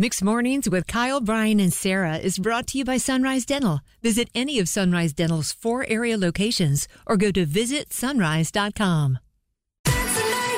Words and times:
Mixed 0.00 0.22
Mornings 0.22 0.70
with 0.70 0.86
Kyle, 0.86 1.20
Brian, 1.20 1.58
and 1.58 1.72
Sarah 1.72 2.18
is 2.18 2.38
brought 2.38 2.68
to 2.68 2.78
you 2.78 2.84
by 2.84 2.98
Sunrise 2.98 3.44
Dental. 3.44 3.80
Visit 4.00 4.30
any 4.32 4.60
of 4.60 4.68
Sunrise 4.68 5.12
Dental's 5.12 5.50
four 5.50 5.84
area 5.88 6.16
locations 6.16 6.86
or 7.04 7.16
go 7.16 7.32
to 7.32 7.44
visitsunrise.com. 7.44 9.18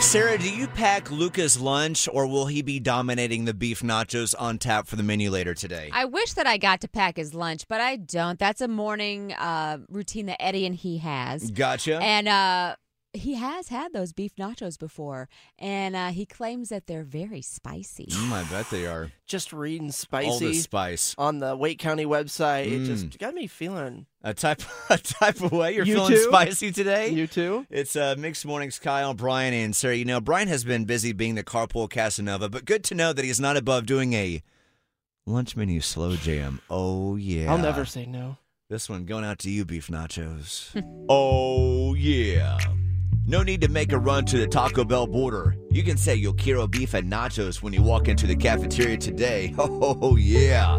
Sarah, 0.00 0.38
do 0.38 0.50
you 0.50 0.66
pack 0.68 1.10
Luca's 1.10 1.60
lunch 1.60 2.08
or 2.10 2.26
will 2.26 2.46
he 2.46 2.62
be 2.62 2.80
dominating 2.80 3.44
the 3.44 3.52
beef 3.52 3.82
nachos 3.82 4.34
on 4.38 4.56
tap 4.56 4.86
for 4.86 4.96
the 4.96 5.02
menu 5.02 5.28
later 5.30 5.52
today? 5.52 5.90
I 5.92 6.06
wish 6.06 6.32
that 6.32 6.46
I 6.46 6.56
got 6.56 6.80
to 6.80 6.88
pack 6.88 7.18
his 7.18 7.34
lunch, 7.34 7.68
but 7.68 7.82
I 7.82 7.96
don't. 7.96 8.38
That's 8.38 8.62
a 8.62 8.68
morning 8.68 9.34
uh, 9.34 9.78
routine 9.90 10.26
that 10.26 10.40
Eddie 10.42 10.64
and 10.64 10.74
he 10.74 10.96
has. 10.96 11.50
Gotcha. 11.50 11.98
And 12.00 12.26
uh, 12.26 12.76
he 13.16 13.34
has 13.34 13.68
had 13.68 13.92
those 13.92 14.12
beef 14.12 14.36
nachos 14.36 14.78
before, 14.78 15.28
and 15.58 15.96
uh, 15.96 16.08
he 16.08 16.24
claims 16.26 16.68
that 16.68 16.86
they're 16.86 17.02
very 17.02 17.42
spicy. 17.42 18.06
Mm, 18.06 18.32
I 18.32 18.44
bet 18.50 18.70
they 18.70 18.86
are. 18.86 19.12
Just 19.26 19.52
reading 19.52 19.90
spicy 19.92 20.28
All 20.28 20.38
the 20.38 20.46
spicy 20.54 20.60
spice. 20.60 21.14
on 21.18 21.38
the 21.40 21.56
Wake 21.56 21.78
County 21.78 22.04
website. 22.06 22.66
It 22.66 22.80
Mm. 22.82 22.86
just 22.86 23.18
got 23.18 23.34
me 23.34 23.46
feeling. 23.46 24.06
A 24.22 24.32
type 24.34 24.62
a 24.90 24.98
type 24.98 25.40
of 25.40 25.50
way. 25.52 25.74
You're 25.74 25.84
You 25.86 25.94
feeling 25.96 26.12
too? 26.12 26.22
spicy 26.28 26.70
today? 26.72 27.08
You 27.10 27.26
too? 27.26 27.66
It's 27.70 27.96
uh, 27.96 28.14
Mixed 28.18 28.44
Mornings, 28.46 28.78
Kyle, 28.78 29.14
Brian, 29.14 29.52
and 29.54 29.74
Sarah. 29.74 29.94
You 29.96 30.04
know, 30.04 30.20
Brian 30.20 30.48
has 30.48 30.62
been 30.64 30.84
busy 30.84 31.12
being 31.12 31.34
the 31.34 31.42
carpool 31.44 31.90
Casanova, 31.90 32.48
but 32.48 32.64
good 32.64 32.84
to 32.84 32.94
know 32.94 33.12
that 33.12 33.24
he's 33.24 33.40
not 33.40 33.56
above 33.56 33.86
doing 33.86 34.12
a 34.14 34.42
lunch 35.26 35.56
menu 35.56 35.80
slow 35.80 36.14
jam. 36.16 36.60
Oh, 36.70 37.16
yeah. 37.16 37.50
I'll 37.50 37.58
never 37.58 37.84
say 37.84 38.06
no. 38.06 38.36
This 38.68 38.88
one 38.88 39.04
going 39.04 39.24
out 39.24 39.38
to 39.40 39.50
you, 39.50 39.64
Beef 39.64 39.88
Nachos. 39.88 40.70
oh, 41.08 41.94
yeah. 41.94 42.58
No 43.28 43.42
need 43.42 43.60
to 43.62 43.68
make 43.68 43.90
a 43.90 43.98
run 43.98 44.24
to 44.26 44.38
the 44.38 44.46
Taco 44.46 44.84
Bell 44.84 45.08
border. 45.08 45.56
You 45.72 45.82
can 45.82 45.96
say 45.96 46.14
Yo 46.14 46.32
quiero 46.32 46.68
beef 46.68 46.94
and 46.94 47.10
nachos 47.10 47.60
when 47.60 47.72
you 47.72 47.82
walk 47.82 48.06
into 48.06 48.24
the 48.24 48.36
cafeteria 48.36 48.96
today. 48.96 49.52
Oh, 49.58 50.16
yeah. 50.16 50.78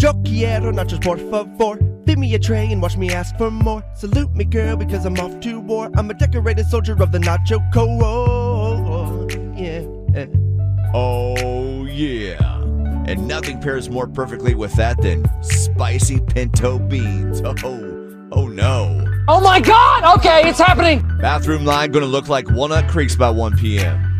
Yo 0.00 0.12
quiero 0.22 0.70
nachos 0.70 1.02
por 1.02 1.16
favor. 1.16 1.76
Feed 2.06 2.18
me 2.18 2.32
a 2.36 2.38
tray 2.38 2.70
and 2.70 2.80
watch 2.80 2.96
me 2.96 3.10
ask 3.10 3.36
for 3.36 3.50
more. 3.50 3.82
Salute 3.96 4.32
me, 4.32 4.44
girl, 4.44 4.76
because 4.76 5.04
I'm 5.04 5.18
off 5.18 5.40
to 5.40 5.58
war. 5.58 5.90
I'm 5.96 6.08
a 6.08 6.14
decorated 6.14 6.66
soldier 6.66 6.92
of 7.02 7.10
the 7.10 7.18
Nacho 7.18 7.58
Corps. 7.72 9.26
Yeah. 9.56 10.26
Oh, 10.94 11.84
yeah. 11.86 12.60
And 13.08 13.26
nothing 13.26 13.60
pairs 13.60 13.90
more 13.90 14.06
perfectly 14.06 14.54
with 14.54 14.74
that 14.74 15.02
than 15.02 15.24
spicy 15.42 16.20
pinto 16.20 16.78
beans. 16.78 17.42
Oh, 17.44 18.28
oh 18.30 18.46
no. 18.46 19.13
Oh 19.26 19.40
my 19.40 19.58
god! 19.58 20.18
Okay, 20.18 20.46
it's 20.46 20.58
happening! 20.58 21.00
Bathroom 21.18 21.64
line 21.64 21.90
gonna 21.92 22.04
look 22.04 22.28
like 22.28 22.50
Walnut 22.50 22.88
Creeks 22.88 23.16
by 23.16 23.30
1 23.30 23.56
p.m. 23.56 24.10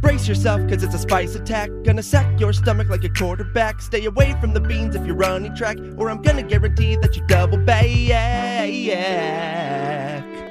Brace 0.00 0.26
yourself, 0.26 0.66
cause 0.70 0.82
it's 0.82 0.94
a 0.94 0.98
spice 0.98 1.34
attack. 1.34 1.68
Gonna 1.84 2.02
sack 2.02 2.40
your 2.40 2.54
stomach 2.54 2.88
like 2.88 3.04
a 3.04 3.10
quarterback. 3.10 3.82
Stay 3.82 4.06
away 4.06 4.34
from 4.40 4.54
the 4.54 4.60
beans 4.60 4.94
if 4.94 5.04
you're 5.04 5.16
running 5.16 5.54
track, 5.54 5.76
or 5.98 6.08
I'm 6.08 6.22
gonna 6.22 6.42
guarantee 6.44 6.96
that 6.96 7.14
you 7.14 7.26
double 7.26 7.58
back. 7.58 7.84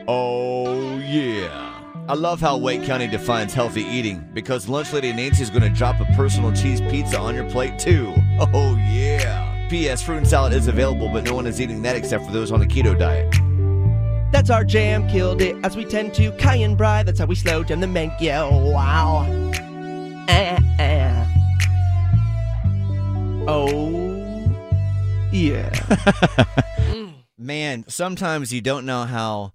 Oh, 0.08 0.98
yeah. 1.00 1.74
I 2.08 2.14
love 2.14 2.40
how 2.40 2.56
Wake 2.56 2.84
County 2.84 3.08
defines 3.08 3.52
healthy 3.54 3.82
eating 3.82 4.30
because 4.34 4.70
Lunch 4.70 4.94
Lady 4.94 5.12
Nancy's 5.12 5.50
going 5.50 5.64
to 5.64 5.70
drop 5.70 6.00
a 6.00 6.06
personal 6.16 6.54
cheese 6.54 6.80
pizza 6.80 7.20
on 7.20 7.36
your 7.36 7.50
plate 7.50 7.78
too. 7.78 8.14
Oh, 8.40 8.76
yeah. 8.90 9.68
P.S. 9.70 10.02
Fruit 10.04 10.18
and 10.18 10.28
salad 10.28 10.54
is 10.54 10.68
available, 10.68 11.10
but 11.10 11.26
no 11.26 11.36
one 11.36 11.46
is 11.46 11.60
eating 11.60 11.82
that 11.82 11.98
except 11.98 12.26
for 12.26 12.32
those 12.32 12.54
on 12.54 12.62
a 12.62 12.66
keto 12.66 12.98
diet. 12.98 13.36
That's 14.38 14.52
our 14.52 14.64
jam, 14.64 15.08
killed 15.10 15.42
it 15.42 15.56
as 15.64 15.76
we 15.76 15.84
tend 15.84 16.14
to. 16.14 16.32
Kai 16.34 16.58
and 16.58 16.78
Bry, 16.78 17.02
that's 17.02 17.18
how 17.18 17.26
we 17.26 17.34
slow 17.34 17.64
jam 17.64 17.80
the 17.80 17.88
menu. 17.88 18.30
Wow. 18.30 19.26
Eh, 20.28 20.60
eh. 20.78 21.26
Oh, 23.48 24.48
yeah. 25.32 25.74
Man, 27.40 27.86
sometimes 27.88 28.54
you 28.54 28.62
don't 28.62 28.86
know 28.86 29.06
how 29.06 29.54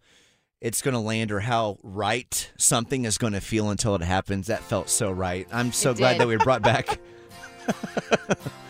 it's 0.60 0.82
going 0.82 0.94
to 0.94 1.00
land 1.00 1.30
or 1.30 1.38
how 1.38 1.78
right 1.84 2.50
something 2.58 3.04
is 3.04 3.18
going 3.18 3.34
to 3.34 3.40
feel 3.40 3.70
until 3.70 3.94
it 3.94 4.02
happens. 4.02 4.48
That 4.48 4.64
felt 4.64 4.90
so 4.90 5.12
right. 5.12 5.46
I'm 5.52 5.70
so 5.70 5.92
It 5.92 5.98
glad 5.98 6.12
did. 6.14 6.22
that 6.22 6.26
we 6.26 6.36
brought 6.38 6.62
back 6.62 6.98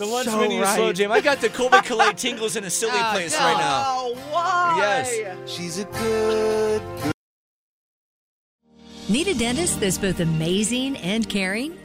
the 0.00 0.06
lunch 0.06 0.28
So 0.28 0.38
menu 0.40 0.62
right. 0.62 0.74
slow 0.76 0.92
jam. 0.94 1.12
I 1.12 1.20
got 1.20 1.40
the 1.40 1.50
Colby 1.50 1.78
Calais 1.84 2.14
tingles 2.14 2.56
in 2.56 2.64
a 2.64 2.70
silly 2.70 2.92
Oh, 2.96 3.10
place 3.12 3.32
no. 3.38 3.44
right 3.44 3.58
now. 3.58 3.84
Oh, 3.86 4.14
why? 4.32 4.74
Yes. 4.78 5.14
She's 5.50 5.78
a 5.78 5.84
good, 5.84 6.82
Need 9.08 9.26
a 9.28 9.34
dentist 9.34 9.80
that's 9.80 9.98
both 9.98 10.20
amazing 10.20 10.96
and 10.98 11.28
caring? 11.28 11.76